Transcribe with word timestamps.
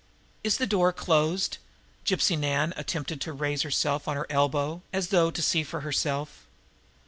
"Is 0.43 0.57
the 0.57 0.65
door 0.65 0.91
closed?" 0.91 1.59
Gypsy 2.07 2.35
Nan 2.35 2.73
attempted 2.75 3.21
to 3.21 3.33
raise 3.33 3.61
herself 3.61 4.07
on 4.07 4.15
her 4.15 4.25
elbow, 4.31 4.81
as 4.91 5.09
though 5.09 5.29
to 5.29 5.41
see 5.43 5.61
for 5.61 5.81
herself. 5.81 6.47